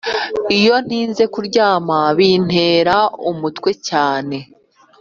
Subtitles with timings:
[0.57, 2.95] iyo ntinze kuryama bintera
[3.29, 4.37] umutwe cyane